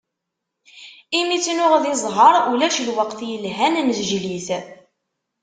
[1.19, 4.47] Imi tt-nuɣ di ẓẓher, ulac; lweqt yelhan nezgel-it.